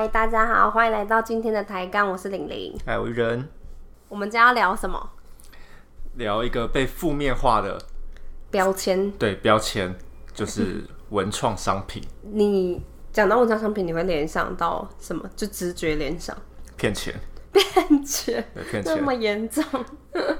[0.00, 2.74] 嗨，大家好，欢迎来到今天的抬杠，我是玲玲。
[2.86, 3.46] 哎，我人
[4.08, 5.10] 我们将要聊什么？
[6.14, 7.78] 聊一个被负面化的
[8.50, 9.10] 标签。
[9.18, 9.94] 对标签，
[10.32, 12.82] 就是 文创商品你
[13.12, 15.28] 讲到文创商品，你会联想到什么？
[15.36, 16.34] 就直觉联想，
[16.78, 17.14] 骗钱，
[17.52, 18.96] 骗钱，对骗钱。
[18.96, 19.62] 那么严重？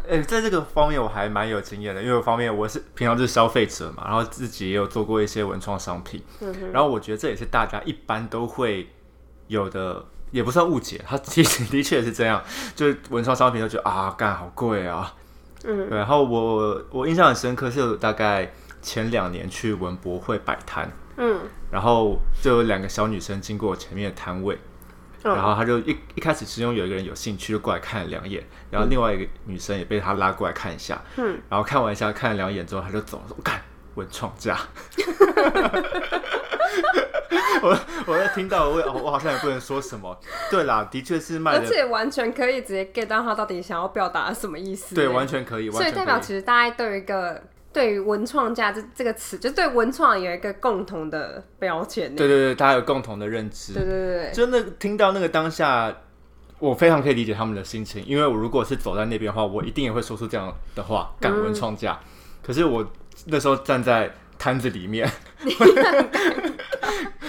[0.08, 6.24] 哎、在这个方面我还蛮有经验的，因为我方面我是平常就是消费者嘛，然后自己也有做过一些文创商品，
[6.72, 8.88] 然后我觉得这也是大家一般都会
[9.50, 12.40] 有的，也不算误解，他其实的确是这样，
[12.76, 15.12] 就是文创商品都觉得啊，干好贵啊，
[15.64, 21.40] 嗯，对，然后我我印象很深刻，是大概前两年去文博会摆摊，嗯，
[21.72, 24.56] 然后就有两个小女生经过我前面的摊位，
[25.24, 25.34] 嗯。
[25.34, 33.60] 然后他就一一开始其中有一个人有兴趣就过来看了两眼，然后另外一个女生也被他拉过来看一下，嗯，然后看完一下看了两眼之后他就走了，说干
[33.96, 34.56] 文创价。
[37.62, 40.18] 我我在听到我我好像也不能说什么，
[40.50, 44.94] 对啦，的确是卖的，而且完全可以直接 get 到他到底想要表达什么意思。
[44.94, 46.00] 对，欸完全可以，完所以全可以。
[46.00, 52.14] 代表其实大家对于一个对于文创价这这个词，就对文创有一个共同的标签。
[52.16, 53.74] 对对对，大家有共同的认知。
[53.74, 55.94] 对对对对，就那个听到那个当下，
[56.58, 62.00] 我非常可以理解他们的心情，因为我如果是走在那边的话，我一定也会说出这样的话，感文创价。
[62.42, 62.84] 可是我
[63.26, 65.06] 那时候站在摊子里面，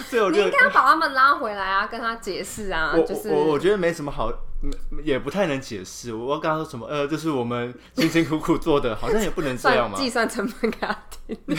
[0.08, 4.32] 所以我就你应该要把他们拉回来啊，跟他解释啊，我就是我我觉得没什么好，
[4.64, 4.72] 嗯
[5.04, 6.14] 也不太能解释。
[6.14, 6.88] 我要跟他说什么？
[6.88, 9.98] 呃，这是我们辛辛苦苦做的，好像也不能这样嘛。
[10.00, 11.38] 计算成本给他听。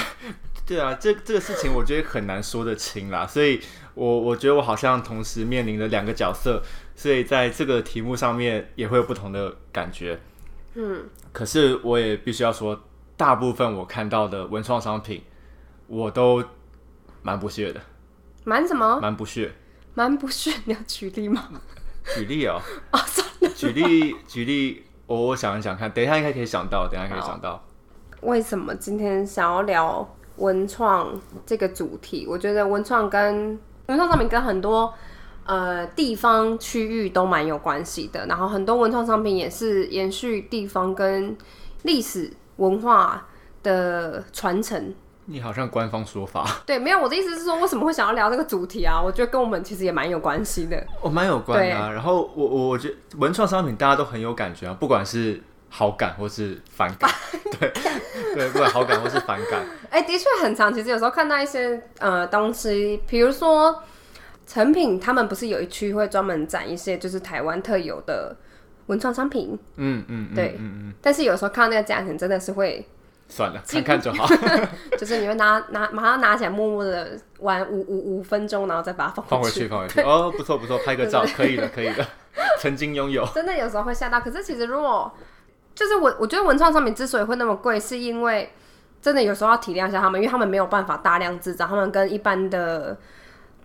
[0.64, 3.60] 对啊，这这个事情我觉得很难说得清啦，所以
[3.94, 6.62] 我我觉得我好像同时面临了两个角色，
[6.96, 10.18] 所以在这个题目上面也会有不同的感觉。
[10.74, 12.80] 嗯，可是我也必须要说，
[13.16, 15.22] 大部分我看到的文创商品，
[15.92, 16.42] 我都
[17.20, 17.78] 蛮不屑的，
[18.44, 18.98] 蛮什么？
[18.98, 19.52] 蛮不屑。
[19.92, 21.50] 蛮不屑，你要举例吗？
[22.16, 22.58] 举例哦，
[22.92, 27.62] 哦，sorry，举例举例，我我想一想看，等一下应该可以想到，等一下可以想到。
[28.22, 32.26] 为什么今天想要聊文创这个主题？
[32.26, 34.94] 我觉得文创跟文创商品跟很多
[35.44, 41.36] 呃地方区域都蛮有关系的，然后很多文创商品也是延续地方跟
[41.82, 43.28] 历史文化
[43.62, 44.94] 的传承。
[45.26, 49.00] 你好像官方说法，对，没有我的意思是说，为什么会想要聊这个主题啊？
[49.00, 50.84] 我觉得跟我们其实也蛮有关系的。
[51.00, 51.90] 我蛮有关的、啊。
[51.92, 57.10] 然后我我我觉得文创商品大家都很有感觉啊，不管是好感或是反感，
[57.58, 57.72] 对
[58.34, 60.74] 对，不管好感或是反感， 哎、的确很长。
[60.74, 63.82] 其实有时候看到一些呃东西，比如说
[64.46, 68.36] 成品，他们不是有一区会专门展一些就是台湾特有的
[68.86, 72.84] 文创商品，嗯嗯，嗯对嗯嗯，但是有时候看到那个价钱，真的是会，
[73.32, 74.26] 算了，看看就好，
[74.98, 79.24] 就是你会拿拿马上拿起来，默默的玩五五五分钟，然后再把它放。
[79.26, 80.00] 放回去，放回去。
[80.04, 82.06] 哦，不错不错，拍个照，可以的，可以的，
[82.60, 83.26] 曾经拥有。
[83.34, 84.20] 真的有时候会吓到。
[84.20, 85.10] 可是其实如果
[85.74, 88.52] 就是我，我觉得文创商品之所以会那么贵，是因为
[89.00, 92.94] 真的有时候要体谅一下他们，因为他们没有办法大量制造，他们跟一般的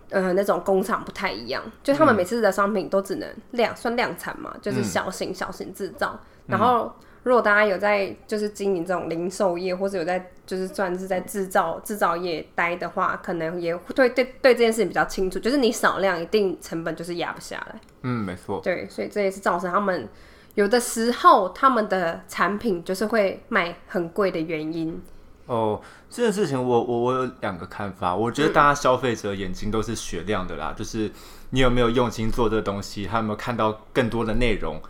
[0.08, 6.18] 呃那种工厂不太一样，就他们每次的商品都只能量算量产嘛，就是小型小型制造。
[6.46, 6.90] 然后
[7.28, 17.80] 如果大家有在就是经营这种零售业，或者有在就是算是在制造制造业待的话，可能也会对对对这件事情比较清楚，就是你少量一定成本就是压不下来。
[18.00, 18.62] 嗯，没错。
[18.64, 20.08] 对，所以这也是造成他们
[20.54, 24.98] 有的时候他们的产品就是会卖很贵的原因。
[25.44, 25.78] 哦，
[26.08, 28.16] 这件事情我我我有两个看法。
[28.16, 31.10] 我觉得大家消费者眼睛都是雪亮的啦，就是
[31.50, 34.80] 你有没有用心做这个东西，他有没有看到更多的内容，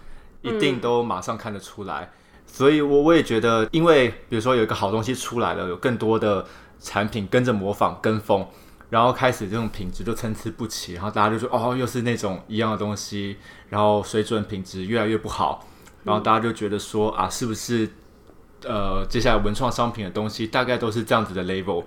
[0.43, 2.09] 一定都马上看得出来。
[2.51, 6.45] 所以我我也觉得，因为比如说有一个好东西出来了，有更多的
[6.81, 8.45] 产品跟着模仿跟风，
[8.91, 13.37] 然后开始这种品质就参差不齐，然后大家就说哦，又是那种一样的东西，
[13.69, 15.69] 然后水准品质越来越不好，
[16.03, 17.89] 然后大家就觉得说啊，是不是
[18.65, 21.85] 呃接下来文创商品的东西大概都是这样子的 level，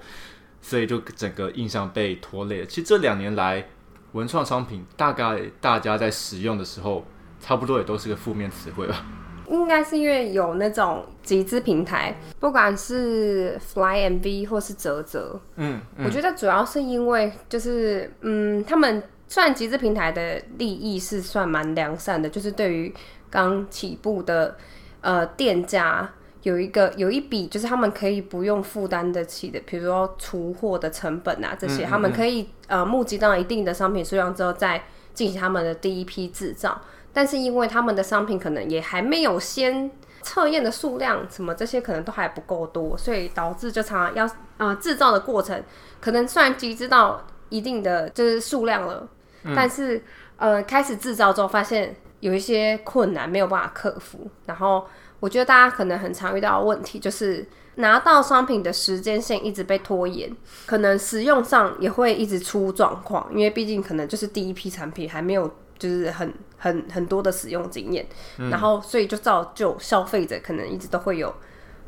[0.62, 2.66] 所以就整个印象被拖累了。
[2.66, 3.68] 其实这两年来，
[4.14, 7.06] 文创商品大概大家在使用的时候，
[7.42, 9.06] 差不多也都是个负面词汇吧。
[9.52, 22.94] 应该是因为有那种集资平台，不管是 Fly MV 或是泽泽，嗯，我觉得主要是因为就是嗯，他们虽然集资平台的利益是算蛮良善的，就是对于
[23.30, 24.56] 刚起步的
[25.02, 26.10] 呃店家
[26.44, 34.84] 有一个有一笔，就是他们可以不用负担得起的，比如说出货的成本啊这些，他们可以呃募集到一定的商品数量之后，再
[35.14, 36.82] 进行他们的第一批制造。
[37.14, 39.92] 但是因为他们的商品可能也还没有先
[40.22, 45.64] 测验的数量什么这些可能都还不够多，所以导致就常常要呃制造的过程，
[46.00, 49.08] 可能虽然集资到一定的就是数量了，
[49.56, 50.04] 但是
[50.38, 54.30] 呃开始制造之后，发现有一些困难没有办法克服。
[54.46, 54.86] 然后
[55.20, 60.32] 我觉得大家可能很常遇到的问题就是拿到商品的时间线一直被拖延，
[60.68, 65.50] 可能使用上也会一直出状况，因为毕竟可能就是第一批产品还没有
[65.80, 66.32] 就是很
[66.62, 68.06] 很很多的使用经验，
[68.38, 71.34] 然后所以就造就消费者可能一直都会有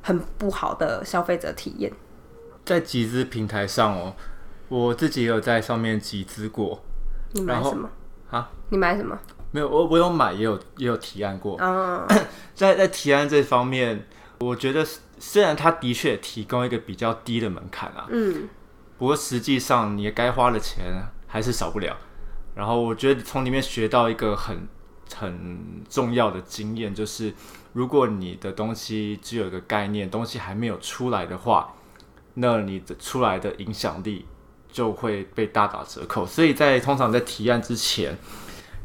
[0.02, 1.94] 很不好的消费者体验。
[2.66, 4.16] 在集资平台上哦，
[4.70, 6.82] 我自己也有在上面集资过。
[7.34, 7.88] 你买什么？
[8.32, 8.50] 啊？
[8.70, 9.16] 你买什么？
[9.52, 11.56] 没有，我我有买，也有也有提案过。
[11.58, 12.08] 啊，
[12.56, 14.08] 在在提案这方面，
[14.40, 14.84] 我觉得
[15.20, 18.50] 虽然它的确提供一个比较低的门槛啊，嗯，
[18.98, 20.84] 不过实际上你该花的钱
[21.28, 21.96] 还是少不了。
[22.56, 24.68] 然后我觉得从里面学到一个很
[25.16, 27.34] 很重要的经验，就是
[27.74, 31.74] 如果你的东西只有一个概念，东西还没有出来的话，
[32.36, 34.26] 那你的出来的影响力
[34.72, 36.26] 就会被大打折扣。
[36.26, 38.18] 所以在通常在提案之前，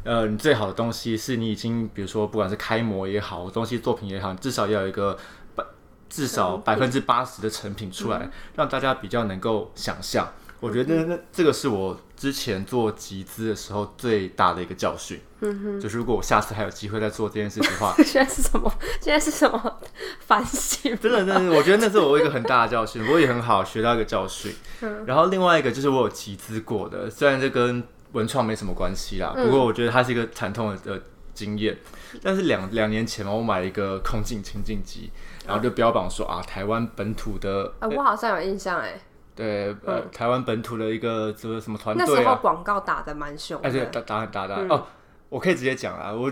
[0.03, 5.17] 呃，你最好的东西是你已经，比如说不管是开模也好，东西作品也好，至少要有一个
[5.55, 5.63] 百
[6.09, 10.27] 至少百分之八十的成品出来，让大家比较能够想象。
[10.59, 15.17] 我觉得这个是我之前做集资的时候最大的一个教训。
[15.39, 18.69] 嗯哼，就是如果我下次还有机会再做这件事情的话， 现在是什么？
[18.99, 19.79] 现在是什么
[20.19, 20.93] 反省？
[20.99, 24.53] 真的，真的，我觉得那是我一个很大的教训，我也很好学到一个教训。
[24.81, 27.81] 嗯然后另外一个就是我有集资过的，虽然这跟
[28.11, 31.01] 文创没什么关系啦，嗯不过我觉得它是一个惨痛的的
[31.33, 31.77] 经验。
[32.21, 35.09] 但是两两年前嘛，我买了一个空镜清净机，
[35.47, 38.99] 然后就标榜说啊，台湾本土的，啊，我好像有印象哎，
[39.39, 43.85] 对，呃，台湾本土的一个什么什么团队那时候广告打的蛮凶哎，对，的。
[43.85, 44.85] 打打很打打、嗯哦，
[45.29, 46.29] 我可以直接讲啊，我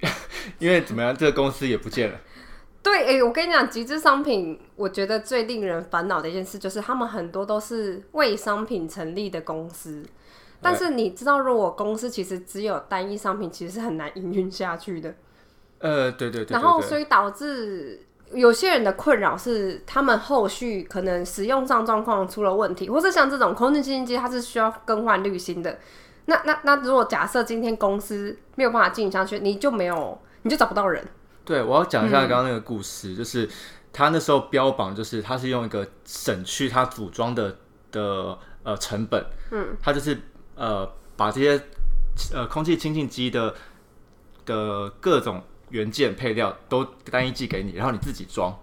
[0.58, 2.18] 因为怎么样，这个公司也不见了。
[2.82, 10.04] 对，哎、我跟你讲，极致商品，我觉得最令人烦恼的一件事就是，他们很多都是为商品成立的公司。
[10.60, 15.14] 但是你知道，如果公司其实只有单一商品，其实是很难营运下去的。
[15.78, 25.78] 呃，对对对对然后，所以导致有些人的困扰是，他们后续可能使用上状况出了问题，或者像这种空气清新机，它是需要更换滤芯的。
[26.26, 31.04] 那那那，如果假设今天公司没有办法进行下去，你就没有，你就找不到人。
[31.44, 33.48] 对，我要讲一嗯下刚刚那个故事，就是
[33.92, 37.56] 他那时候标榜，就是他是用一个省去他组装的
[37.90, 40.16] 的呃成本，嗯，他就是
[40.54, 41.60] 呃把这些
[42.32, 43.52] 呃空气清净机的
[44.46, 48.54] 的各种元件配料都单一寄给你，然后你自己装，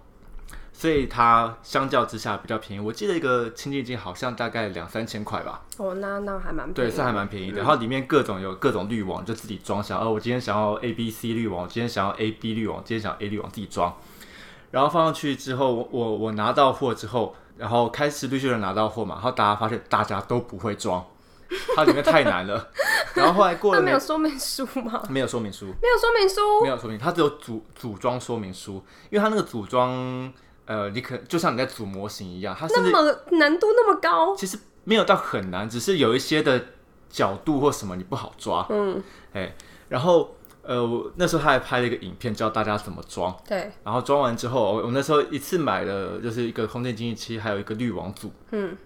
[0.72, 2.82] 所以它相较之下比较便宜。
[2.82, 7.58] 我记得一个清洁机好像大概两三千块吧，哦，那那还蛮便对，宜是还蛮便宜的。
[7.58, 9.84] 然后里面各种有各种滤网，就自己装。
[9.84, 13.94] 想哦，我今天想要 A B C 滤网，我今天想要 A B 滤网，今天想要 A 滤网，自己装。
[14.72, 21.04] 然后放上去之后，我我我拿到货之后，然后开始陆续人拿到货嘛，然后大家发现大家都不会装，
[21.76, 22.70] 它里面太难了。
[23.16, 25.02] 然后后来过了没没有说明书吗？
[25.10, 30.32] 没有说明书，没有说明书，没有说明，它只有组组装说明书，因为它那个组装，
[30.66, 36.64] 呃，你可就像你在组模型一样，它那么难度那么高，其实没有到很难，只是有一些的
[37.10, 39.02] 角度或什么你不好抓，嗯，
[39.34, 39.56] 哎，
[39.88, 48.78] 然后呃，我那时候他还拍了一个影片教大家怎么装，对，然后装完之后，我我那时候一次买了就是一个空间经济器，还有一个滤网组，嗯，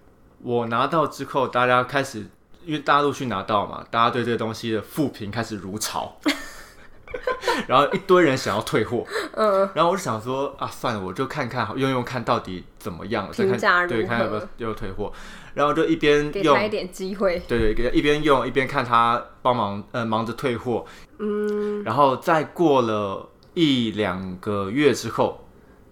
[0.42, 2.26] 我拿到之后，大家开始
[2.66, 6.16] 因为大家陆去拿到嘛，大家对这个东西的负评开始如潮。
[7.68, 15.12] 然后一堆人想要退货，嗯，然后我就想说啊，算了，我就看看用用看到底怎么样，再评价如看对看有没有何要退货，
[15.54, 20.84] 然后就一边用给他一点机会，对对，给他一边用一边看他帮忙，呃，忙着退货。
[21.18, 25.46] 嗯，然后再过了一两个月之后，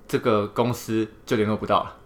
[0.09, 1.97] 这个公司就联络不到了，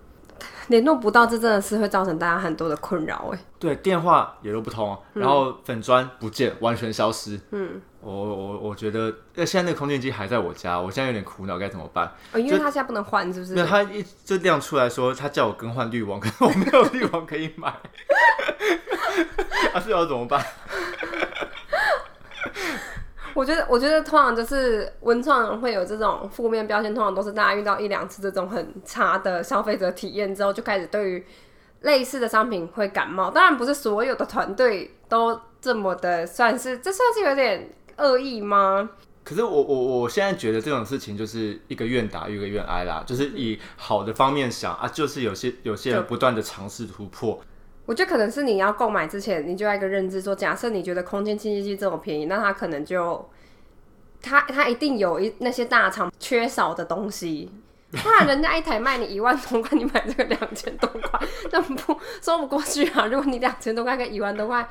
[0.69, 3.39] 联络不到，这真的是会造成大家很多的困扰哎。
[3.59, 7.41] 对，电话也都不通，然后粉砖不见，完全消失。
[7.53, 12.07] 嗯，我我我觉得，呃，现在那个空间机还在我家，我现在有点苦恼，该怎么办？
[12.33, 13.55] 哦，因为他现在不能换，是不是？
[13.55, 17.69] 那他一就亮出来说，他叫我更换滤网，可是我没有滤网可以买，
[19.73, 20.45] 啊，是要怎么办？
[23.37, 31.25] 我觉得，我觉得通常就是文创会有这种负面标签，通常都是大家遇到一两次这种很差的消费者体验之后，就开始对于
[31.83, 33.31] 类似的商品会感冒。
[33.31, 38.89] 当然，不是所有的团队都这么的，算是这算是有点恶意吗？
[39.23, 47.41] 可是我我我现在觉得这种事情就是一个愿打一个愿挨啦，就是以好的方面想啊，就是有些有些人不断的尝试突破，
[47.87, 53.29] 我觉得可能是你要购买之前，你就要一个认知说，假设你觉得空间清净机这么便宜，那它可能就
[54.21, 57.49] 它它一定有一那些大厂缺少的东西，
[57.93, 61.21] 不然人家一台卖你一万多块，你买这个两千多块，
[61.53, 63.07] 那不说不过去啊！
[63.07, 64.69] 如果你两千多块跟一万多块，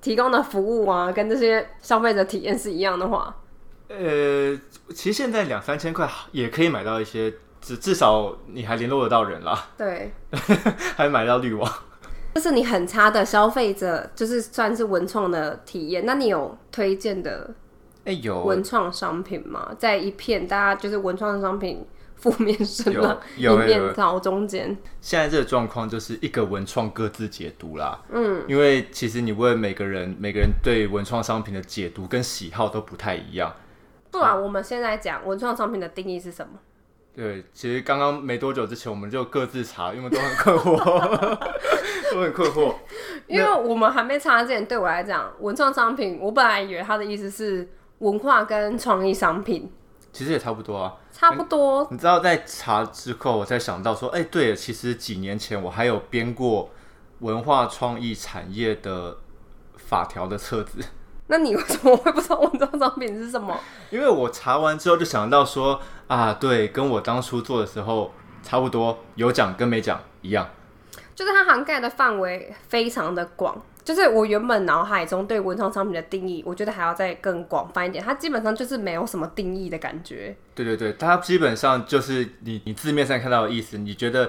[0.00, 3.36] 提供的服务啊，跟这些消费者体验是一样的话，
[3.88, 4.58] 呃，
[4.94, 10.10] 其实现在两三千块也可以买到一些，至至少你还联络得到人啦，对，
[10.96, 11.70] 还买到滤网。
[12.34, 16.04] 这是你很差的消费者，就是算是文创的体验。
[16.04, 17.54] 那你有推荐的
[18.04, 19.74] 哎、有文创商品吗？
[19.78, 21.86] 在一片大家就是文创商品
[22.16, 28.02] 负面声浪、一有有有面倒中间，现在这个状况就是一个文创各自解读啦。
[28.10, 33.54] 嗯，因为其实你问每个人，每个人对文创商品的解读跟喜好都不太一样。
[34.10, 36.58] 不然我们现在讲文创商品的定义是什么？
[37.16, 41.38] 对，其实刚刚没多久之前，我们就各自查，因为都很困惑，
[42.12, 42.74] 都很困惑。
[43.28, 47.68] 因为我们还没查之前，对我来讲，文创商品，我本来以为它的意思是
[47.98, 49.72] 文化跟创意商品
[50.12, 50.96] 其实也差不多啊。
[51.12, 51.86] 差不多。
[51.90, 56.70] 你知道，在查之后，我才想到说，哎、对，其实几年前我还有编过
[57.20, 59.16] 文化创意产业的
[59.76, 60.80] 法条的册子。
[61.26, 63.58] 那你为什么会不知道文创商品是什么？
[63.90, 68.12] 因为我查完之后就想到说啊，对，跟我当初做的时候
[68.42, 70.48] 差不多，有奖跟没奖一样。
[71.14, 78.02] 就是它涵盖的范围非常的广，就是我原本脑海中对文创商品的定义，我觉得还要再更广泛一点。
[78.02, 80.36] 它基本上就是没有什么定义的感觉。
[80.56, 84.28] 对对对，它基本上就是你你字面上看到的意思，你觉得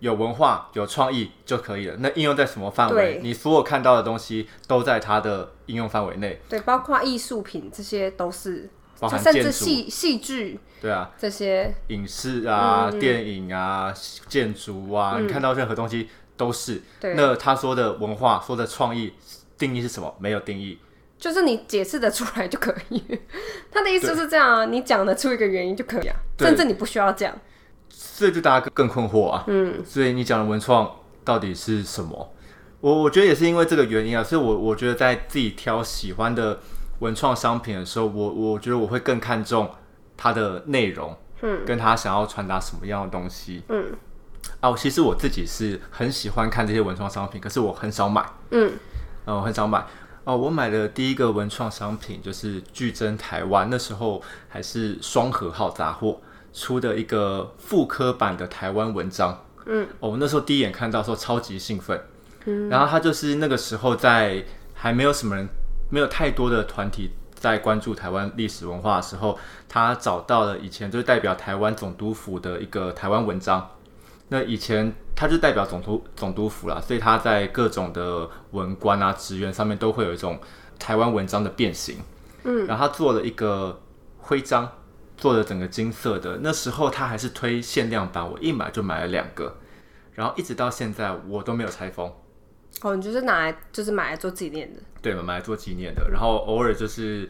[0.00, 1.96] 有文化有创意就可以了。
[1.98, 3.20] 那应用在什么范围？
[3.22, 13.94] 你所有看到的东西都在它的应用范围内，对，包括艺术品这些都是，包含甚，至戏戏剧对啊，这些，影视啊、嗯电影啊、
[14.26, 16.82] 建筑啊，你看到任何东西都是。
[16.98, 19.12] 对，那他说的文化、说的创意
[19.58, 20.14] 定义是什么？
[20.18, 20.78] 没有定义。
[21.18, 23.04] 就是你解释得出来就可以。
[23.70, 27.38] 他的意思就是这样啊，你讲得出一个原因就可以啊，甚至你不需要讲。
[28.02, 29.44] 所以就大家更更困惑啊。
[29.46, 30.90] 嗯，所以你讲的文创
[31.22, 32.32] 到底是什么？
[32.80, 36.58] 我我觉得也是因为这个原因啊，所以我我觉得在自己挑喜欢的
[37.00, 39.70] 文创商品的时候，我我觉得我会更看重
[40.16, 43.92] 它的内容，嗯，跟他想要传达什么样的东西，嗯。
[44.60, 48.72] 啊，其实我自己是很喜欢看这些文创商品，可是我很少买，嗯，
[49.26, 49.84] 呃，我很少买。
[50.24, 56.20] 哦，我买的第一个文创商品就是巨珍台湾，那时候还是双和号杂货
[56.52, 59.44] 出的一个复刻版的台湾文章。
[59.66, 62.00] 嗯，哦，我那时候第一眼看到的时候超级兴奋。
[62.46, 65.46] 嗯，然后他就是那个时候在还没有什么人，
[65.90, 69.38] 没有太多的团体在关注台湾历史文化的时候，
[69.68, 73.70] 他找到了以前就是代表台湾总督府的一个台湾文章。
[74.28, 80.38] 那以前他就代表总督总督府啦，所以他在各种的文官啊、职员上面都会有一种
[80.78, 81.98] 台湾文章的变形。
[82.44, 83.80] 嗯，然后他做了一个
[84.18, 84.70] 徽章，
[85.20, 86.38] 做的整个金色的。
[86.42, 89.58] 那时候他还是推限量版，我一买就买了两个，
[90.14, 92.12] 然后一直到现在我都没有拆封。
[92.82, 94.80] 哦，你就是拿来就是买来做纪念的。
[95.02, 97.28] 对，买来做纪念的，然后偶尔就是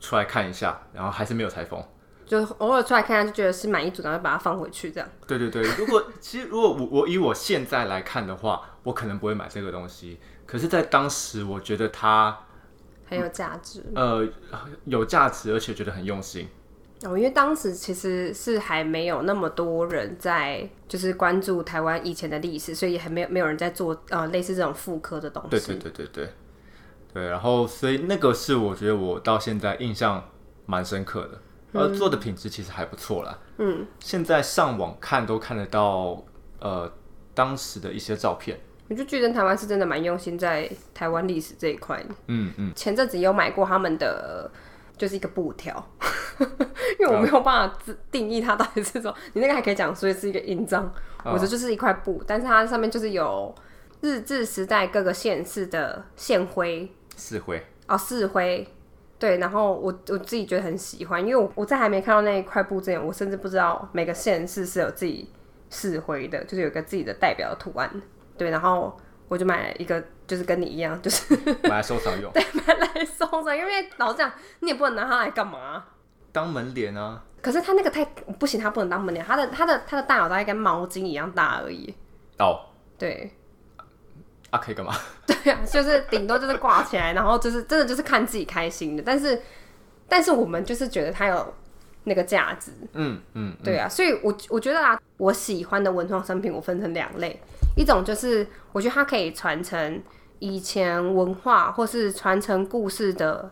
[0.00, 1.80] 出来看一下，然后还是没有拆封。
[2.26, 5.08] 就偶尔出来看看，就觉得是满意组，然后把它放回去这样。
[5.26, 10.18] 对对对，如果其实如果我我以我现在来看的话，我可能不会买这个东西。
[10.46, 12.38] 可是，在当时，我觉得它
[13.06, 14.26] 很有价值呃
[14.84, 16.48] 有价值，而且觉得很用心。
[17.04, 25.48] 哦，因为当时其实是还没有那么多人在就是关注台湾以前的历史，所以还没有没有人在做呃类似这种妇科的东西。
[25.50, 26.28] 对对对对对
[27.14, 30.22] 对，然后所以那个是我觉得我到现在印象
[30.66, 31.40] 蛮深刻的，
[31.72, 33.38] 呃，做的品质其实还不错啦。
[33.58, 36.24] 嗯，现在上网看都看得到
[36.58, 36.92] 呃
[37.32, 38.58] 当时的一些照片。
[38.88, 42.14] 我觉得台湾是真的蛮用心在台湾历史这一块的。
[42.26, 44.50] 嗯嗯，前阵子有买过他们的，
[44.96, 45.86] 就是一个布条，
[46.98, 49.14] 因为我没有办法自定义它到底是什么。
[49.32, 50.92] 你那个还可以讲所以是一个印章，
[51.24, 53.54] 我的就是一块布，但是它上面就是有
[54.00, 57.64] 日治时代各个县市的县徽四徽。
[57.86, 58.66] 哦，市徽。
[59.18, 65.28] 对，然后我我自己觉得很喜欢，因为我我在还没看到那一块布之前，我甚至不知道每个县市是有自己
[65.70, 67.90] 市徽的，就是有一个自己的代表的图案。
[68.36, 74.30] 对，然后我就买了一个，就是跟你一样，就是买来收藏用， 对买来收藏，因为老这样，
[74.60, 75.84] 你也不能拿它来干嘛。
[76.32, 77.22] 当门帘啊。
[77.40, 78.04] 可是他那个太
[78.38, 81.94] 不行，他不能当门帘，他的他的他的大脑大概跟毛巾一样大而已。
[82.38, 82.60] 哦，
[82.98, 83.30] 对
[84.50, 84.92] 啊，可以干嘛？
[85.24, 89.02] 对啊，就是顶多就是挂起来，然后就是真的就是看自己开心的。
[89.06, 89.40] 但是
[90.08, 91.54] 但是我们就是觉得它有
[92.04, 97.40] 那个价值，嗯嗯，对啊，所以我我觉得啊，我喜欢的文创商品我分成两类，
[97.76, 100.02] 一种就是我觉得它可以传承
[100.40, 103.50] 以前文化或是传承故事的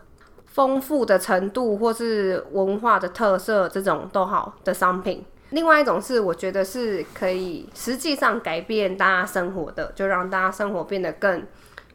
[0.57, 5.23] 丰富的程度，或是文化的特色这种都好的商品。
[5.51, 11.41] 另外一种是我觉得是可以实际上改变大家生活的，就让大家生活变得更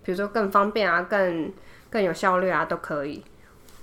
[0.04, 1.52] 比如说更方便啊，更
[1.90, 3.24] 更有效率啊，都可以。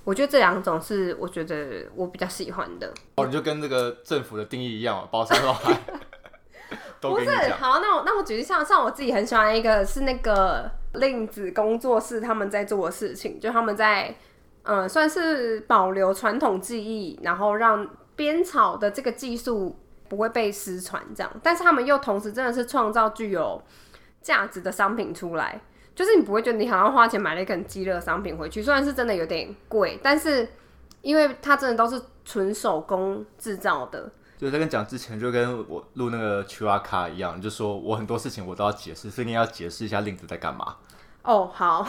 [0.02, 2.90] 我觉得这两种是我觉得我比较喜欢的。
[3.16, 5.78] 哦，你就跟这个政府的定义一样，包山包海。
[7.02, 14.14] 都不是好，那我那我举例像像我自己很喜欢一个是那个令子工作室他们在做的事情，就他们在嗯、
[14.62, 23.62] 呃算是保留传统技艺，然后让编草的这个技术不会被失传这样，但是他们又同时真的是创造具有
[24.20, 25.60] 价值的商品出来，
[25.94, 30.48] 就是你不会觉得你好像花钱买了一个很鸡肋的商品回去，虽然是真的有点贵，但是
[31.00, 40.76] 因为它真的都是纯手工制造的，就是在跟讲之前，就跟我录那个 QR 卡一样，就说我很多事情我都要解释，所以你要解释一下令子在干嘛。
[41.22, 41.86] 哦，好。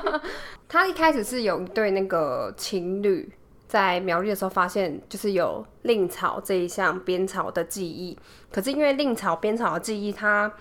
[0.68, 3.30] 他一开始是有一对那个情侣
[3.66, 8.18] 在苗栗的时候发现，就是有令草这一项编草的技艺。
[8.52, 10.52] 可是因为令草编草的技艺，它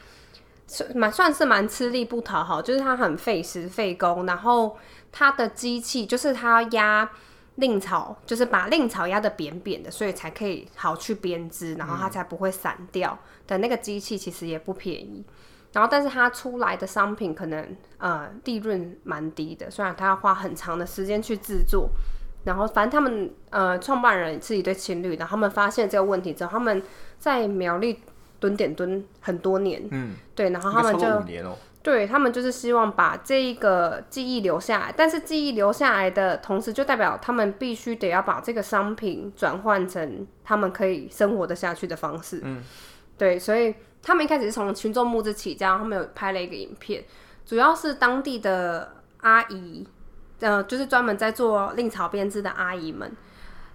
[0.66, 4.78] 是蛮算是蛮吃力不讨好，就是它很费时费工，然后
[5.12, 7.10] 它的机器就是它压
[7.56, 15.26] 令草，就是把令草压的扁扁的，所以才可以好去编织，然后它才不会散掉的那个机器其实也不便宜。
[15.74, 21.90] 然后，但是它出来的商品可能呃利润蛮低的，虽然它要花很长的时间去制作。
[22.44, 26.82] 然后，反正他们呃创办人是一对情侣，然后他们发现这个问题之后，他们
[27.20, 28.00] 在苗栗
[28.40, 42.40] 蹲点蹲很多年，嗯，对，然后他们就哦、对他们就是希望把这一个记忆留下来，但是记忆留下来的同时，就代表他们必须得要把这个商品转换成他们可以生活的下去的方式。
[42.44, 42.64] 嗯，
[43.18, 47.04] 对，所以他们一开始是从群众募资起家，他们有拍了一个影片，
[47.46, 49.86] 主要是当地的阿姨，
[50.40, 53.12] 呃，就是专门在做令草编织的阿姨们，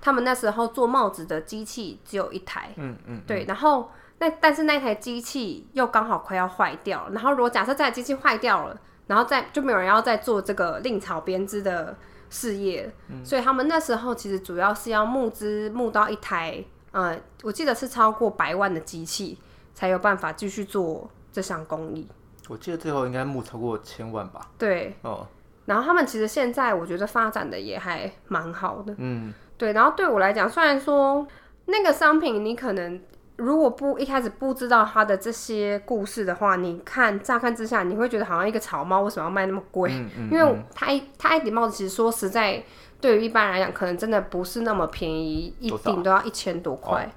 [0.01, 11.97] 他们那时候做帽子的机器只有一台，嗯嗯，对，然后那但是那台机器又刚好快要坏掉了，然后如果假设这台机器坏掉了，然后再就没有人要再做这个令草编织的
[12.31, 19.39] 事业了，所以他们那时候其实主要是要募资募到一台，呃，我记得是超过百万的机器，
[19.75, 22.07] 才有办法继续做这项工艺。
[22.49, 24.51] 我记得最后应该募超过千万吧。
[24.59, 25.27] 对，哦，
[25.67, 28.95] 然后他们其实现在我觉得发展的也还蛮好的。
[28.99, 31.27] 嗯，对，然后对我来讲，虽然说
[31.67, 33.01] 那个商品你可能
[33.37, 39.91] 如果不一开始不知道它的这些故事的话，你看乍看之下，你会觉得好像一个草帽为什么要卖那么贵？
[39.93, 42.63] 嗯嗯因为它一它一顶帽子其实说实在，
[43.01, 47.09] 对于一般人来讲，可能真的不是那么便宜，一顶都要一千多块。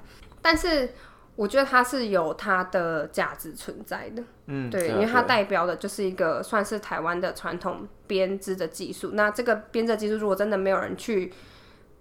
[0.42, 0.88] 但是
[1.36, 4.24] 我觉得它是有它的价值存在的。
[4.48, 9.12] 嗯，对，啊因为它代表的就是一个算是台湾的传统编织的技术。
[9.14, 11.34] 那这个编织技术如果真的没有人去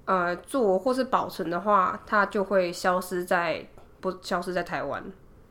[0.05, 3.67] 呃做或是保存的话，它就会消失在
[4.01, 5.03] 不消失在台湾。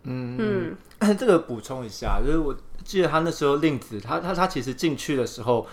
[0.04, 5.66] 嗯嗯， 这个补充一下，就是我记得他那时候令子，他他他其实进去的时候，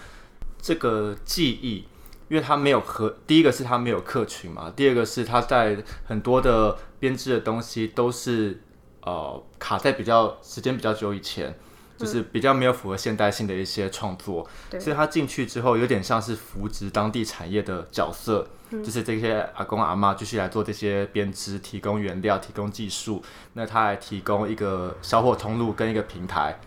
[0.62, 1.85] 这个记忆，
[2.31, 8.62] 因为他没有客第一个是他没有客群嘛，第二个是他在很多的编织的东西都是
[9.03, 11.55] 呃卡在比较时间比较久以前。
[12.01, 14.81] 就是比较没有符合现代性的一些创作，对。
[14.81, 26.59] 所以他进去之后有点像是扶植当地产业的角色，就是这些阿公阿妈继续来做这些编织，提供原料，提供技术，那他还提供一个销货通路跟一个平台，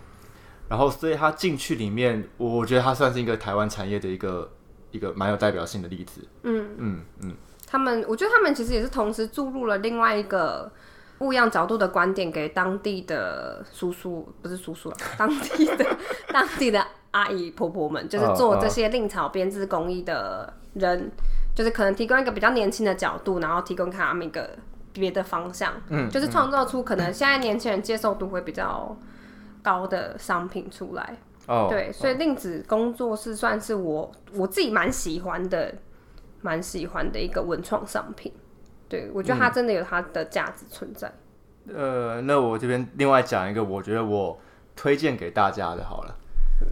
[0.68, 4.48] 然后所以他进去里面，我我觉得他算是一个台湾产业的一个
[4.94, 6.22] 一个蛮有代表性的例子。
[6.44, 7.34] 嗯，嗯嗯，
[7.66, 10.70] 他们我觉得他们其实也是同时注入了另外一个。
[11.16, 15.86] 不一样角度的观点给当地的叔叔，不是叔叔啊， 当地的
[16.28, 21.10] 当地的阿姨婆婆们，就是做这些令草编织工艺的人，
[21.54, 24.50] 就是可能提供一个比较年轻的角度，然后提供给他们一个
[24.92, 28.94] 别的方向，嗯就是创造出可能现在年轻人接受度会比较
[29.62, 31.16] 高的商品出来。
[31.46, 35.74] 哦，对，所以令子工作室算是我我自己蛮喜欢的，
[36.40, 38.32] 蛮喜欢的一个文创商品。
[38.88, 41.12] 对，我觉得它真的有它的价值存在。
[41.68, 44.38] 呃，那我这边另外讲一个，我觉得我
[44.76, 46.16] 推荐给大家的，好了，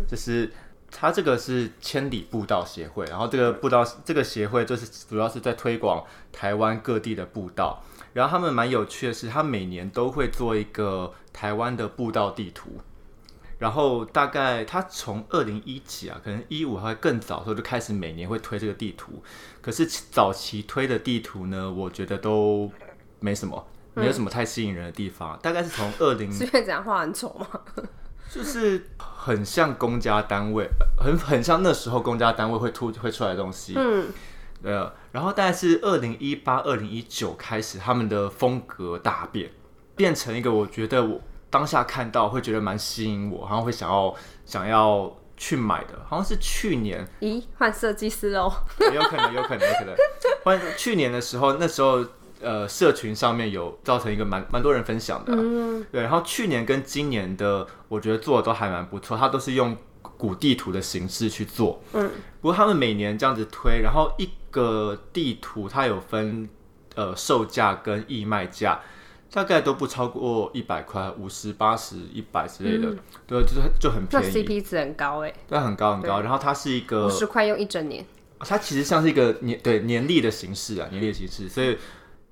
[0.07, 0.51] 就是
[0.91, 7.83] 它这个是千里步道协会，然后这个步道这个协会就是主要是在推广台湾各地的步道，
[8.13, 12.71] 然后他们蛮有趣的是，他每年都会做一个台湾的步道地图。
[13.63, 19.23] 然后大概他从二零一几啊，可能一五还更早的时候就开始每年会推这个地图。
[19.61, 22.69] 可是早期推的地图呢，我觉得都
[23.21, 25.39] 没什么，没有什么太吸引人的地方。
[25.41, 27.47] 大概是从二零 是因为这样画很丑吗？
[28.29, 33.75] 就是很像公家单位，很很像那时候公家单位会突会出来的东西。
[33.77, 34.09] 嗯，
[34.65, 39.53] 呃，然后大概是二零一八、二零一九开始，他们的风格大变，
[39.95, 41.21] 变成一个我觉得我
[41.53, 44.15] 当下看到会觉得蛮吸引我，然后会想要
[44.47, 49.95] 想要去买的，好像是去年，咦，换设计师哦，有可能，有可能，有可能。
[50.45, 52.03] 换去年的时候，那时候
[52.41, 56.01] 呃，社群上面有造成一个蛮蛮多人分享的，嗯，对。
[56.01, 59.77] 然后去年跟今年的，我觉得做的都还蛮不错，它都是用
[60.17, 62.11] 古地图的形式去做，嗯。
[62.41, 66.49] 不过他们每年这样子推，然后一个地图它有分
[66.95, 68.81] 呃售价跟义卖价。
[69.33, 72.95] 大概都不超过一百块，五十八十、一百之类的，
[73.27, 74.27] 对，就是就很便宜。
[74.27, 76.21] 那 CP 值很高哎，对，很高很高。
[76.21, 78.05] 然后它是一个五十块用一整年，
[78.41, 81.79] 它其实像是一个年对年历的形式啊，年历的形式，所以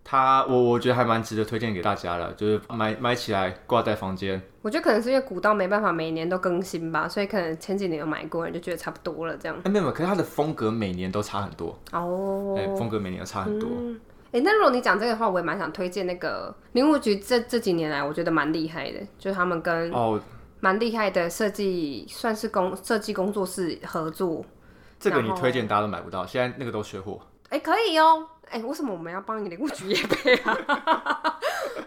[0.05, 4.41] 它我我觉得还蛮值得推荐给大家的，就是买买起来挂在房间。
[4.61, 9.57] 我觉得可能是因为古道没办法每年都更新吧，所以可能前几年有买过，人就觉得差不多了这样。
[9.65, 13.71] 哎，没有，可是它的风格每年都差很多哦，哎，风格每年都差很多。
[14.33, 20.21] 哎，那如果你讲这个的话，我也蛮想推荐那个林务局这这几年来，我觉得蛮厉害的，就是他们跟哦
[20.61, 24.45] 蛮厉害的设计，算是工设计工作室合作。
[24.99, 27.19] 这个你推荐大家都买不到，现在那个都缺货。
[27.49, 28.27] 哎，可以哦。
[28.51, 30.57] 哎，为什么我们要帮你林务局也配啊？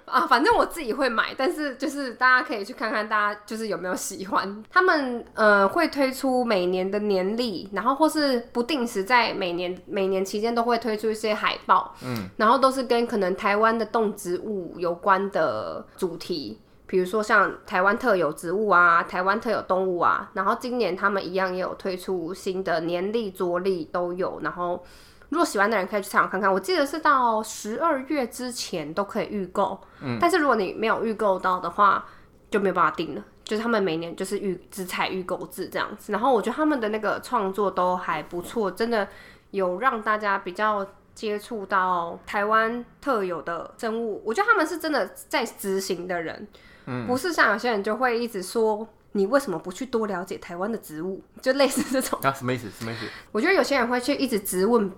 [0.06, 4.64] 啊，反正我自己会买，但是就是大家可以去看看，大家就是有没有喜欢。
[4.70, 20.30] 他们呃会推出每年的年历，然后或是不定时在每年每年期间都会推出一些海报，嗯，然后都是跟可能台湾的动植物有关的主题，比如说像台湾特有植物啊，台湾特有动物啊。
[20.34, 24.86] 然后今年他们一样也有推出新的年历、桌历都有，然后。
[25.34, 32.06] 如果喜欢的人可以去参考看看，我记得是到十二月之前都可以预购，嗯，但是如果你没有预购到的话，
[32.52, 33.24] 就没有办法订了。
[33.44, 39.08] 就是他们每年就是预只采预购制这样子，然后我觉得他们的那个创作都还不错，真的
[39.50, 44.22] 有让大家比较接触到台湾特有的生物。
[44.24, 46.48] 我觉得他们是真的在执行的人，
[46.86, 52.18] 嗯，不是像有些人就会一直说你为什么不去多了解台湾的植物，就类似这种。
[52.22, 52.70] 啊，什么意思？
[52.70, 53.06] 什么意思？
[53.34, 54.90] 我觉得有些人会去一直质问。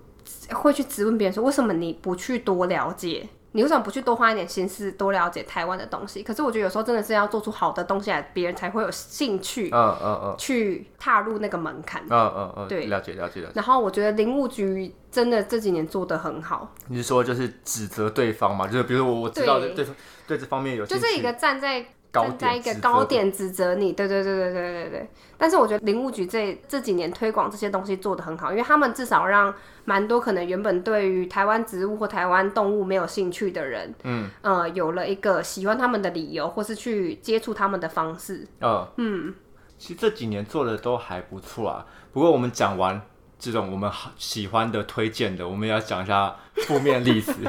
[0.54, 3.28] 会去质问别人说：“为什么你不去多了解？
[3.52, 9.70] 你为什么不去多花一点心思多了解台湾的东西？”可是我觉得有时候真的是要做出好的东西来，别人才会有兴趣。
[9.72, 12.02] 嗯嗯嗯，去踏入那个门槛。
[12.10, 13.52] 嗯嗯嗯，对，了解了解了解。
[13.54, 16.74] 然后我觉得林务局真的这几年做的很好。
[16.88, 18.66] 你是说就是指责对方嘛？
[18.66, 19.86] 就是比如我我知道对
[20.26, 21.86] 对这方面有，就是一个站在。
[22.22, 25.10] 站在一个高点指责你，对对对对对对对。
[25.38, 38.48] 但是我觉得林务局这这几年推广这些东西做的很好，因为他们至少让蛮多可能原本对于台湾植物或台湾动物没有兴趣的人，嗯呃，有了一个喜欢他们的理由，或是去接触他们的方式。
[38.60, 39.34] 嗯嗯，
[39.76, 41.84] 其实这几年做的都还不错啊。
[42.12, 42.98] 不过我们讲完
[43.38, 46.34] 这种我们好喜欢的、推荐的，我们要讲一下
[46.66, 47.34] 负面例子。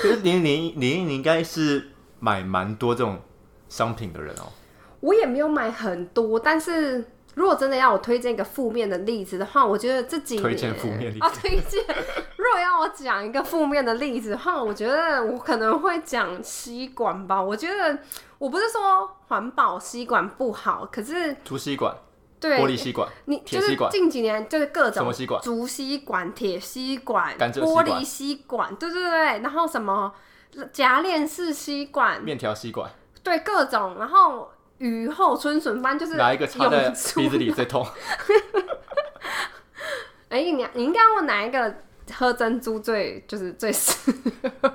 [0.00, 1.88] 其实林林林，你应该是。
[2.18, 3.20] 买蛮多这种
[3.68, 4.52] 商品的人哦，
[5.00, 11.84] 我也没有买很多，但是如果真的要我推荐一个负面的例子的话，我觉得这几年推荐负面例子啊，推荐。
[12.36, 17.42] 如果要我讲一个负面的例子的话，我觉得我可能会讲吸管吧。
[17.42, 17.98] 我觉得
[18.38, 21.94] 我不是说环保吸管不好，可是竹吸管、
[22.40, 30.14] 对玻璃吸管、你就是近几年就是各种什么吸管，竹吸管、铁吸管、玻璃吸管，对对对，然后什么。
[30.72, 32.90] 夹链式吸管、面条吸管，
[33.22, 37.86] 对各种，然后雨后春笋般就是哪一个插在鼻子里最痛？
[40.28, 41.76] 哎，你你应该问哪一个
[42.12, 43.92] 喝珍珠最就是最适
[44.60, 44.72] 合？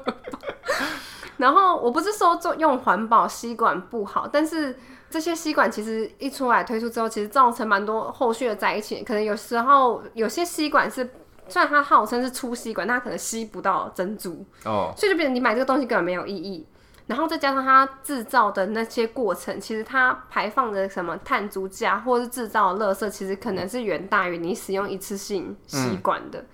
[1.38, 4.78] 然后我不是说做用环保吸管不好，但是
[5.10, 11.10] 这些吸管其实一出来推出之后，其实造成蛮多后续的在一起，可能有时候有些吸管是。
[11.52, 16.66] 虽然它号称是粗吸管，但它可能吸不到珍珠哦，所以就变成你买这个东西根本没有意义。
[17.08, 26.46] 然后再加上它制造的那些过程，其实它排放的什么碳足迹或者是制造的垃圾，其实可能是远大于你使用一次性吸管的。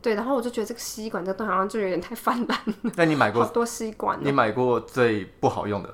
[0.00, 2.92] 对，然后我就觉得这个吸管这东西好像就有点太泛滥了。
[2.94, 4.16] 那你买过好多吸管？
[4.22, 5.92] 你买过最不好用的？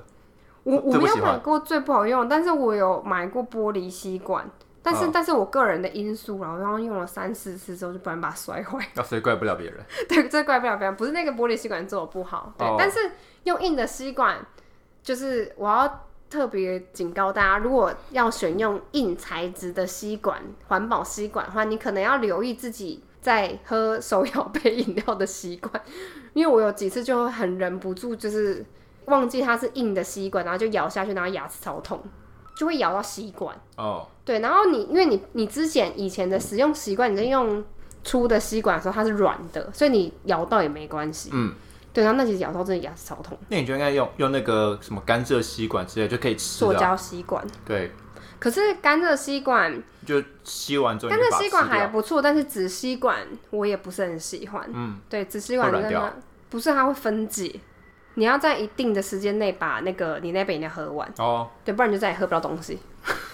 [0.63, 4.47] 我我没有买过最不好用，但是我有买过玻璃吸管。
[4.83, 8.79] 但是，但是我个人的因素然后然后用了三四次之后，就不然把它摔坏。
[8.95, 9.79] 那 所以怪不了别人。
[10.09, 12.51] 对，这怪不了别人，不是那个玻璃吸管做的不好。
[12.57, 13.11] 对，但是
[13.43, 14.43] 用硬的吸管，
[15.03, 25.71] 就是我要特别警告大家，如果要选用硬材质的吸管、环保吸管的话，你可能要留意自己在喝手摇杯饮料的习惯，
[26.33, 28.65] 因为我有几次就会很忍不住，就是
[29.05, 32.01] 忘记它是硬的吸管，然后就咬下去，然后牙齿超痛。
[32.53, 37.63] 就会咬到吸管哦，对，然后你因为你你之前以前的使用习惯，你在用
[38.03, 41.29] 粗的吸管的时候它是软的，所以你咬到也没关系。
[41.33, 41.53] 嗯，
[41.91, 43.37] 对，然后那其实咬到真的牙齿超痛。
[43.49, 46.79] 那你就应该用用那个什么甘蔗吸管之类就可以吃塑了。
[46.79, 47.91] 胶吸管，对，
[48.39, 54.69] 可是甘蔗吸管，就吸完之后甘蔗吸管还不错，但是纸吸管我也不是很喜欢。
[54.73, 56.13] 嗯，对，纸吸管真的
[56.49, 57.59] 不是它会分解，
[58.15, 61.49] 你要在一定的时间内把那个你那杯饮料喝完，哦。
[61.65, 62.77] 对，不然你就再也喝不到东西。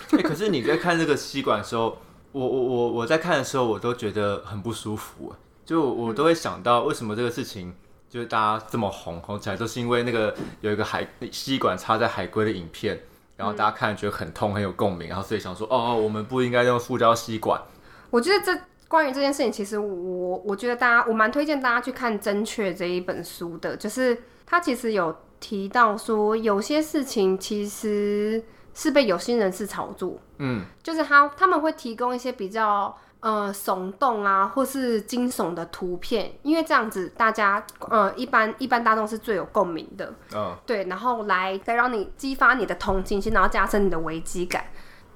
[0.18, 1.98] 欸可是你在看这个吸管的时候，
[2.32, 5.34] 我我我我在看的时候，我都觉得很不舒服。
[5.66, 7.74] 就我都会想到，为什么这个事情
[8.10, 13.02] 就是大家这么红红起来，都是因为那个有一个海吸管插在海龟的影片，
[13.36, 17.62] 然后大家看觉得很痛，很有共鸣，然后所以想说，哦，我们不应该用塑胶吸管。
[18.10, 28.42] 我觉得这关于这件事情，其实我我觉得大家我蛮推荐大家去看《正确》这一本书的，就是他其实有提到说，有些事情其实
[28.80, 44.64] 是被有心人士炒作，嗯，就是他他们会提供一些比较呃耸动啊，或是惊悚的图片，因为这样子大家呃一般一般大众是最有共鸣的，嗯，对，然后来再让你激发你的同情心，然后加深你的危机感。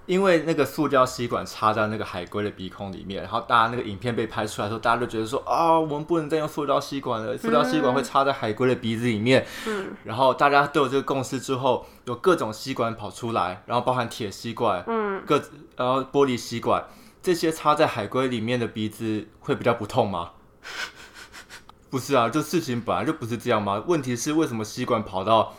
[0.08, 9.46] 因为那个塑胶吸管插在那个海龟的鼻孔里面，然后大家那个影片被拍出来的时候，大家都觉得说啊，我们不能再用塑胶吸管了，塑胶吸管会插在海龟的鼻子里面。
[9.68, 15.42] 嗯，然后大家都有这个共识之后，有各种吸管跑出来，然后包含铁吸管，嗯，各
[15.78, 16.84] 然后玻璃吸管，
[17.22, 20.32] 这些插在海龟里面的鼻子会比较不痛吗？
[21.90, 23.84] 不是啊，就事情本来就不是这样吗。
[23.86, 25.54] 问题是为什么吸管跑到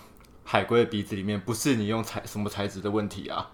[0.44, 3.50] 海龟的鼻子里面，不是你用材什么材质的问题啊？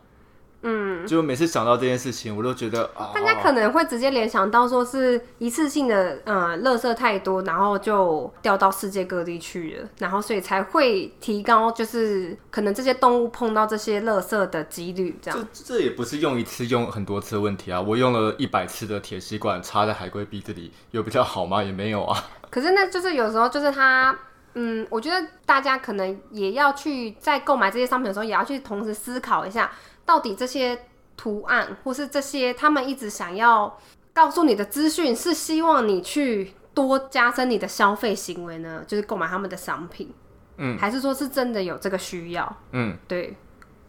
[0.62, 15.48] 嗯，就每次想到这件事情，我都觉得啊，大家可能会直接联想到说是一次性的，呃，垃圾太多，然后就掉到世界各地去了，然后所以才会提高，就是可能这些动物碰到这些垃圾的几率，这样。
[15.52, 17.80] 这这也不是用一次用很多次的问题啊。
[17.80, 21.62] 我用了一百次的铁吸管插在海龟鼻子里，有比较好吗？
[21.62, 22.24] 也没有啊。
[22.50, 24.18] 可是那就是有时候就是它，
[24.54, 29.70] 嗯，我觉得大家可能也要去在购买这些商品的时候，也要去同时思考一下，
[30.08, 30.86] 到底这些
[31.18, 33.78] 图案或是这些他们一直想要
[34.14, 38.82] 告诉你的资讯，是希望你去多加深你的消费行为呢？
[38.86, 40.14] 就是购买他们的商品，
[40.56, 42.56] 嗯，还是说是真的有这个需要？
[42.72, 43.36] 嗯，对，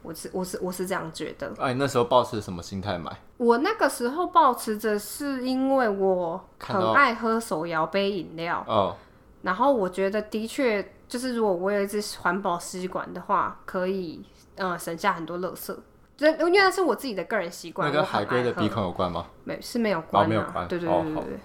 [0.01, 1.53] 我是我是我是这样觉得。
[1.58, 3.10] 哎、你那时候抱持什么心态买？
[3.38, 8.62] 我那个时候抱持着是因为我很爱喝手摇杯饮料。
[8.67, 8.97] 哦，
[9.43, 14.21] 然后我觉得的确就是，如果我有一支环保吸管的话，可以
[14.58, 15.73] 呃省下很多垃圾。
[16.19, 19.25] 这因为那是我自己的个人习惯，那跟海龟的鼻孔有关吗？
[19.45, 21.39] 没是没有关、啊哦没有关对对对对对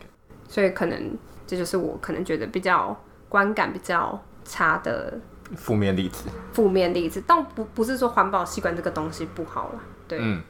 [0.48, 2.94] 所以可能这就是我可能觉得比较
[3.28, 5.16] 观感比较差的
[5.56, 6.28] 负面例子。
[6.52, 10.18] 负面例子，但不不是说环保习惯这个东西不好啦，对。
[10.20, 10.42] 嗯，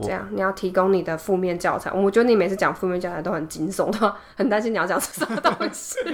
[0.00, 1.90] 这样，你要提供你的负面教材。
[1.90, 5.96] 我觉得你每次讲负面教材都很惊悚的，很担心你要讲是什么东西。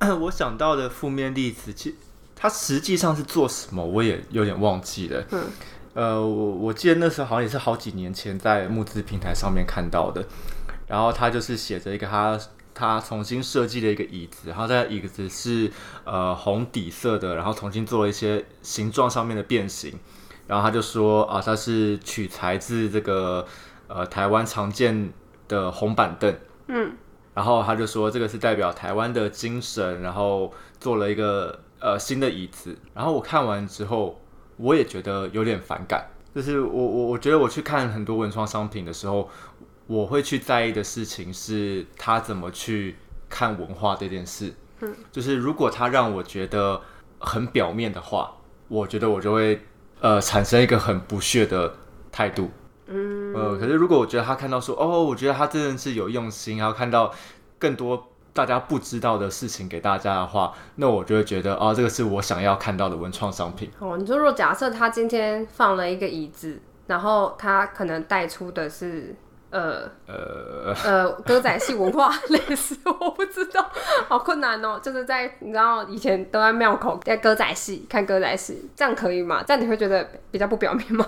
[0.20, 1.96] 我想到的负面例子，其
[2.44, 5.24] 它实际上是做什么，我也有点忘记了。
[5.30, 5.44] 嗯，
[5.94, 10.22] 呃，我我记得那时候好像也是好几年前在募资平台上面看到的，
[10.86, 12.38] 然后他就是写着一个他
[12.74, 15.72] 他重新设计的一个椅子，然后这个椅子是
[16.04, 19.98] 呃红底色的，然后重新做了一些形状上面的变形，
[20.46, 23.46] 然后他就说啊，它是取材自这个
[23.88, 25.10] 呃台湾常见
[25.48, 26.36] 的红板凳。
[26.68, 26.92] 嗯
[27.32, 32.76] 然后他就说这个是代表台湾的精神，然后做了一个呃新的椅子。
[32.94, 34.20] 然后我看完之后，
[34.56, 36.06] 我也觉得有点反感。
[36.34, 39.30] 就是我我我觉得我去看很多文创商品的时候，
[39.86, 42.96] 我会去在意的事情是他怎么去
[43.28, 44.52] 看文化这件事。
[44.80, 46.80] 嗯，就是如果他让我觉得
[47.20, 48.34] 很表面的话，
[48.66, 49.60] 我觉得我就会
[50.00, 51.72] 呃产生一个很不屑的
[52.10, 52.50] 态度。
[52.86, 57.14] 嗯，呃，可是如果我觉得他看到说，哦，我觉得他真的是有用心，然后看到
[57.58, 63.70] 更多大家不知道的事情给大家的话，那我就会觉得，哦，这个是我想要看到的文创商品。
[63.78, 69.14] 哦，你说如果假设他今天放了一个椅子，然后他可能带出的是
[69.50, 73.70] 呃呃，呃歌仔戏文化类似，我不知道，
[74.08, 74.80] 好困难哦。
[74.82, 79.44] 就是在你知道以前都在庙口在歌仔戏看歌仔戏，这样可以吗？
[79.46, 81.06] 这样你会觉得比较不表面吗？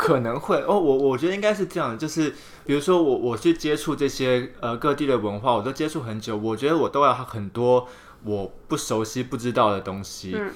[0.00, 2.30] 可能会哦，我我觉得应该是这样的，就是
[2.64, 7.86] 比如说我我去接触这些呃各地的文化，我都接触很久，我觉得我都要很多
[8.24, 10.32] 我不熟悉不知道的东西。
[10.34, 10.50] 嗯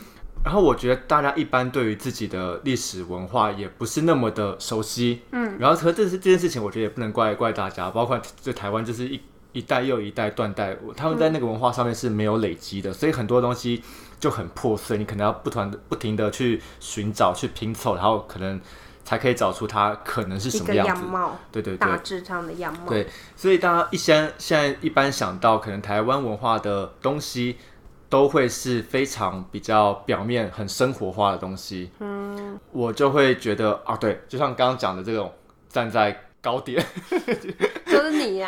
[0.45, 9.19] 然后我觉得大家一般对于自己的历史文化也不是那么的熟悉，嗯，然后可是这是这件事情，我觉得也不能怪怪大家，包括就台湾就是一
[9.53, 13.83] 一代又一代断代，他们在那个文化上面是没有累积的，所以很多东西
[14.21, 18.61] 就很破碎，你可能要不断不停的去寻找去拼凑，然后可能
[19.05, 20.93] 才可以找出它可能是什么样子。
[21.03, 22.89] 样貌，对对对大，致上的样貌。
[22.89, 27.57] 对，所以大家一先现在一般想到可能台湾文化的东西，
[28.09, 31.91] 都会是非常比较表面、很生活化的东西。
[32.01, 35.33] 嗯，我就会觉得啊，对，就像刚刚讲的这种
[35.69, 36.85] 站在高点，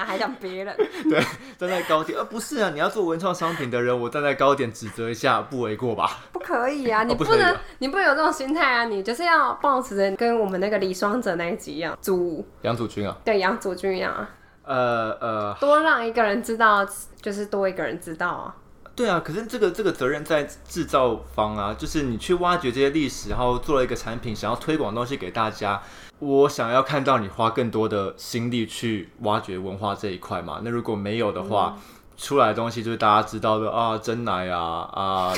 [0.05, 0.77] 还讲别人，
[1.09, 1.21] 对
[1.59, 6.19] 站在高点，而、不是啊，你要做文创商品的人，我站在高点指责一下，不为过吧？
[6.33, 7.03] 不可以啊！
[7.05, 8.85] 你不能，你不能有这种心态啊！
[8.85, 14.29] 你就是要保持着跟我们那个李双泽那一集一样，祖杨祖君啊，对杨祖君一样啊，
[14.65, 16.87] 呃呃，多让一个人知道，
[17.21, 18.55] 就是多一个人知道啊。
[18.95, 25.83] 对啊，可是这个这个责任在制造方啊，就是你去挖掘这些历史，然后做了一个产品，想要推广东西给大家。
[26.19, 30.61] 我想要看到你花更多的心力去挖掘文化这一块嘛。
[30.65, 31.77] 那如果没有的话，
[32.17, 35.33] 出来的东西就是大家知道的啊，真奶啊啊，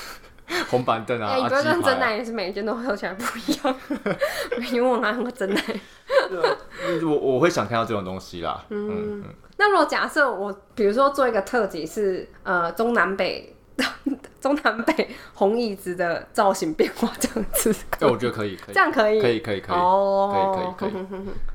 [0.70, 3.76] 红板凳啊，哎、你啊不要跟鸡排啊真奶也是每一件都喝起来不一样，
[4.72, 5.62] 你问我哪有真奶？
[7.02, 8.64] 我我会想看到这种东西啦。
[8.70, 9.24] 嗯嗯，
[9.58, 13.54] 那如果假设我，比如说做一个特辑是呃中南北
[14.44, 19.74] 中南北红椅子的造型变化这样子， 对，我觉得可以，可以这，样可以，可以，可以，可以。
[19.74, 21.02] 哦，可以可以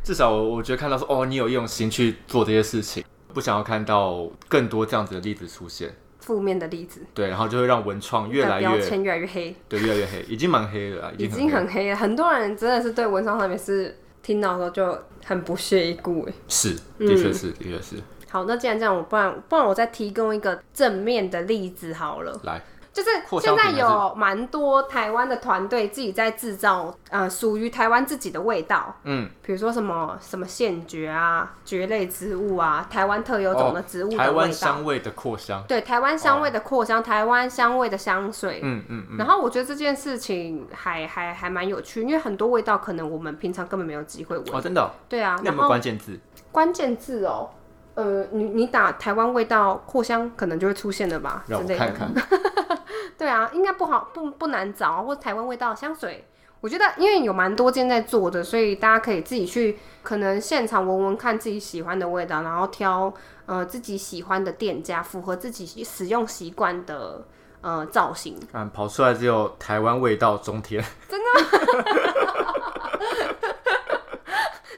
[0.03, 5.93] 至少我我觉得看到说，哦，你有用心去做这些事情，不想要看到更多这样子的例子出现。
[6.19, 11.95] 负面的例子，对，然后就会让文创越来越标签越来越黑，对，越来越黑，已经蛮黑了啦，已经经很黑了。
[11.95, 16.33] 很多人真的是对文创上面是听到的时候就很不屑一顾哎。
[16.47, 17.95] 是，的确是，的确是。
[18.31, 22.39] 好，那既然这样，我不然不然我再提供一个正面的例子好了。
[22.43, 22.61] 来，
[22.99, 38.59] 就是现在有蛮多台湾的团队自己在制造呃属于台湾自己的味道，嗯，比如说什么什么线蕨啊、蕨类植物啊、台湾特有种的植物哦台湾香味的扩香，对台湾香味的扩香、台湾香味的香水。
[38.63, 44.47] 嗯嗯嗯，然后我觉得这件事情还还还蛮有趣，因为很多味道可能我们平常根本没有机会闻。
[44.51, 46.19] 哦，真的哦，对啊，那有没有关键字？
[46.51, 47.49] 关键字哦，
[47.93, 51.67] 呃，你你打台湾味道扩香，可能就会出现了吧之让我。
[51.67, 52.11] 看看。
[53.19, 56.25] 对啊，应该不好不不难找，或者台湾味道香水。
[56.61, 63.13] 我觉得因为有蛮多间在做的，所以大家可以自己去，可能现场闻闻看自己喜欢的味道，然后挑
[63.45, 67.23] 呃自己喜欢的店家，符合自己使用习惯的
[67.61, 68.35] 呃造型。
[68.53, 71.25] 嗯跑出来只有台湾味道中天， 真的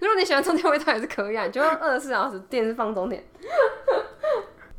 [0.02, 3.24] 如果你喜欢中天味道也是可以啊，你就用二十四小时电视放中点。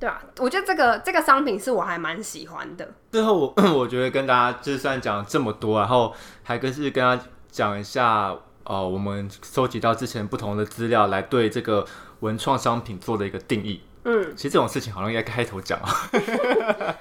[0.03, 2.93] 对啊，我觉得这个这个商品是我还蛮喜欢的。
[3.13, 6.13] 最后我 我觉得跟大家就算讲了这么多，然后
[6.43, 8.35] 还跟是跟大家讲一下，
[8.65, 11.87] 呃，我们收集到之前不同的资料，来对这个
[12.19, 13.81] 文创商品做的一个定义。
[14.03, 15.89] 嗯，其实这种事情好像应该开头讲啊。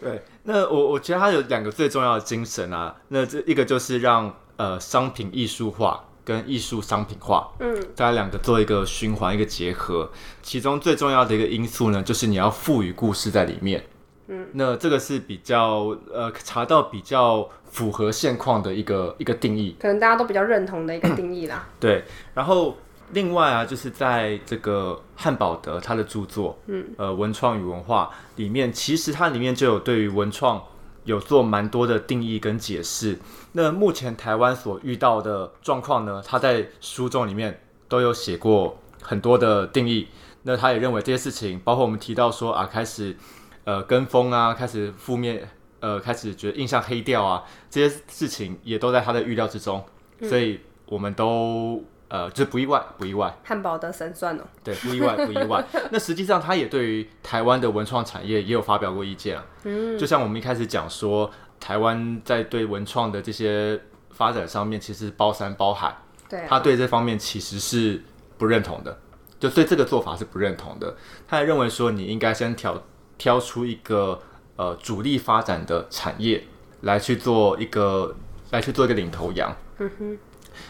[0.00, 10.10] 对，那我我觉得它有两个最重要的精神啊，那这一个就是让呃商品艺术化跟艺术商品化，嗯，大家两个做一个循环一个结合。
[10.42, 13.84] 其中最重要的一个因素呢，就是你要赋予故事在里面。
[14.28, 19.76] 嗯，那这个是比较呃查到比较符合现况的一个一个定义。
[19.78, 21.68] 可能大家都比较认同的一个定义啦。
[21.78, 22.74] 对，然后
[23.12, 30.64] 另外啊，就是在这个汉堡德他的著作，嗯，呃，文创与文化里面，其实它里面就有对于文创
[31.04, 33.18] 有做蛮多的定义跟解释。
[33.52, 40.08] 那目前台湾所遇到的状况呢，他在书中里面都有写过很多的定义。
[40.42, 43.16] 那他也认为这些事情，包括我们提到说啊，开始
[43.64, 45.48] 呃跟风啊，开始负面
[45.80, 49.82] 呃，开始觉得印象黑掉啊，这些事情也都在他的预料之中，
[50.20, 55.64] 所以我们都呃就是不意外，不意外，汉堡的神算哦、对，不意外，不意外。
[55.90, 65.96] 那实际上他也对于台湾的文创产业也有发表过意见啊，嗯，就像我们一开始讲说，台湾在对文创的这些发展上面，其实包山包海，
[66.28, 68.02] 对啊，他对这方面其实是
[68.36, 68.98] 不认同的，
[69.40, 70.94] 就对这个做法是不认同的。
[71.26, 72.80] 他还认为说，你应该先挑
[73.16, 74.20] 挑出一个
[74.56, 76.44] 呃主力发展的产业
[76.82, 78.14] 来去做一个
[78.50, 79.56] 来去做一个领头羊。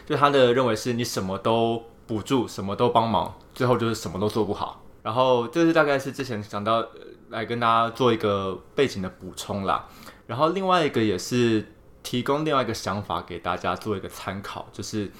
[0.07, 4.83] 就他的认为是你什么都补助，什么都帮忙，最后就是什么都做不好。
[5.03, 6.89] 然后这是大概是之前讲到、呃
[7.31, 9.89] 来跟大家做一个背景的补充啦。
[10.29, 11.67] 然后另外一个也是
[12.01, 15.11] 提供另外一个想法给大家做一个参考，就是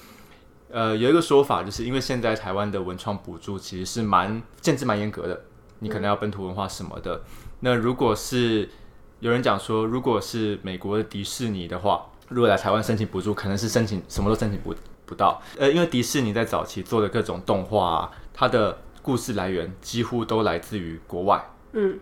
[0.69, 5.41] 呃有一个说法，就是因为现在台湾的文创补助其实是蛮限制蛮严格的，
[5.79, 7.21] 你可能要本土文化什么的。
[7.59, 8.69] 那如果是
[9.19, 14.73] 有人讲说，如果是美国的迪士尼的话，如果来台湾申请补助，可能是申请什么都申请不
[15.05, 15.41] 不到。
[15.57, 21.43] 呃，因为迪士尼在早期做的各种动画、啊，它的故事来源几乎都来自于国外。
[21.73, 21.99] 嗯，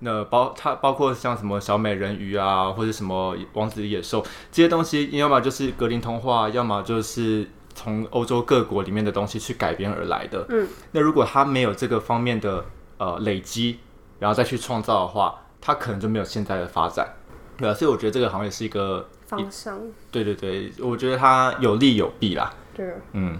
[0.00, 10.44] 那包它包括像什么小美人鱼啊，或者什么王子野兽这些东西，要么就是格林童话，要么就是从欧洲各国里面的东西去改编而来的。
[10.48, 12.64] 嗯，那如果它没有这个方面的
[12.98, 13.78] 呃累积，
[14.18, 17.14] 然后再去创造的话，它可能就没有现在的发展。
[17.56, 22.52] 对啊，所以我觉得这个行业是一个，方向，对对对，我觉得它有利有弊啦。
[22.74, 23.38] 对，嗯，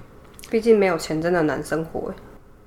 [0.48, 2.14] 毕竟没有钱真的难生活欸。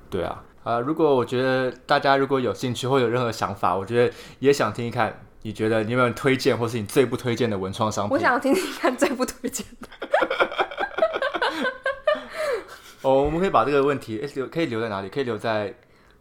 [0.09, 8.13] 对啊，啊、如果我觉得大家如果有兴趣或有任何想法，我觉得也想听一看，你觉得你有没有推荐或是你最不推荐的文创商品？
[8.13, 9.87] 我想要听听看最不推荐的。
[13.01, 15.09] 哦，我们可以把这个问题诶留可以留在哪里？
[15.09, 15.73] 可以留在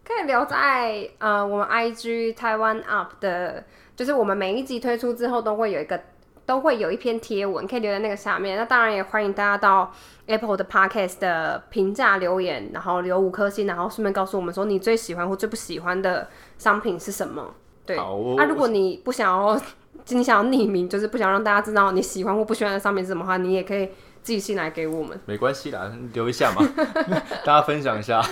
[0.05, 6.01] 可以留在呃我们 IG 台湾 Up 的，就是我们每一集推出之后都会有一个
[6.45, 8.57] 都会有一篇贴文，可以留在那个下面。
[8.57, 9.93] 那当然也欢迎大家到
[10.26, 16.28] Apple 的 Podcast 的评价留言，然后留五颗星，然后顺便告诉我们说你最喜欢或最不喜欢的
[16.59, 17.55] 商品是什么。
[17.84, 17.97] 对，
[18.36, 19.61] 那、如果你不想要，
[20.09, 23.88] 你想要匿名，就是不想让大家知道你喜欢或不喜欢的商品是什么的话，你也可以
[24.22, 25.18] 寄信来给我们。
[25.26, 26.62] 没关系啦，留一下嘛，
[27.45, 28.22] 大家分享一下，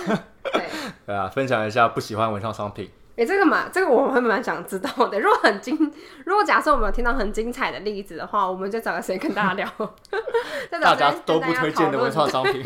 [0.43, 0.61] 对。
[1.05, 2.89] 对啊，分享一下不喜欢文创商品。
[3.17, 5.19] 哎、这个嘛，这个我会蛮想知道的。
[5.19, 5.75] 如果很精，
[6.25, 9.67] 如果假设我们有听到很精彩的例子的话，我们就找个时间跟大家聊。
[10.81, 12.63] 大家都不推荐的文创商品。